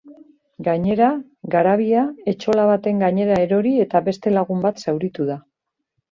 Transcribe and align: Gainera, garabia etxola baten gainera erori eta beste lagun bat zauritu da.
Gainera, 0.67 1.09
garabia 1.55 2.05
etxola 2.33 2.63
baten 2.69 3.03
gainera 3.05 3.37
erori 3.45 3.73
eta 3.83 4.01
beste 4.09 4.33
lagun 4.39 4.63
bat 4.65 4.81
zauritu 4.87 5.29
da. 5.29 5.37